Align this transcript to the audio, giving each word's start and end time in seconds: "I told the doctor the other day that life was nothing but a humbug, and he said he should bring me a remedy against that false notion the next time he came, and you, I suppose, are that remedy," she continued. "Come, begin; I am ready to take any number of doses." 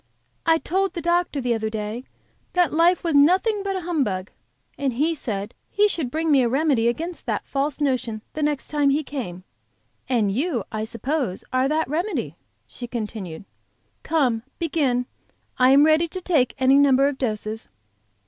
"I 0.47 0.57
told 0.57 0.93
the 0.93 0.99
doctor 1.01 1.39
the 1.39 1.53
other 1.53 1.69
day 1.69 2.05
that 2.53 2.73
life 2.73 3.03
was 3.03 3.13
nothing 3.13 3.61
but 3.63 3.75
a 3.75 3.81
humbug, 3.81 4.31
and 4.75 4.93
he 4.93 5.13
said 5.13 5.53
he 5.69 5.87
should 5.87 6.09
bring 6.09 6.31
me 6.31 6.41
a 6.41 6.49
remedy 6.49 6.87
against 6.87 7.27
that 7.27 7.45
false 7.45 7.79
notion 7.79 8.23
the 8.33 8.41
next 8.41 8.69
time 8.69 8.89
he 8.89 9.03
came, 9.03 9.43
and 10.09 10.31
you, 10.31 10.63
I 10.71 10.85
suppose, 10.85 11.43
are 11.53 11.67
that 11.67 11.87
remedy," 11.87 12.35
she 12.65 12.87
continued. 12.87 13.45
"Come, 14.01 14.41
begin; 14.57 15.05
I 15.59 15.69
am 15.69 15.85
ready 15.85 16.07
to 16.07 16.19
take 16.19 16.55
any 16.57 16.79
number 16.79 17.07
of 17.07 17.19
doses." 17.19 17.69